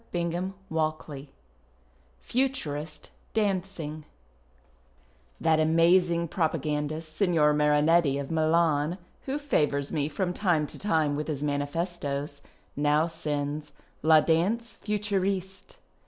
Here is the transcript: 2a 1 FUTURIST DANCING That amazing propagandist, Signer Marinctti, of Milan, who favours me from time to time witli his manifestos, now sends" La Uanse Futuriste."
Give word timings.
2a 0.15 0.51
1 0.69 1.27
FUTURIST 2.21 3.11
DANCING 3.35 4.03
That 5.39 5.59
amazing 5.59 6.27
propagandist, 6.27 7.15
Signer 7.15 7.53
Marinctti, 7.53 8.19
of 8.19 8.31
Milan, 8.31 8.97
who 9.27 9.37
favours 9.37 9.91
me 9.91 10.09
from 10.09 10.33
time 10.33 10.65
to 10.65 10.79
time 10.79 11.15
witli 11.15 11.27
his 11.27 11.43
manifestos, 11.43 12.41
now 12.75 13.05
sends" 13.05 13.73
La 14.01 14.21
Uanse 14.23 14.75
Futuriste." 14.77 15.75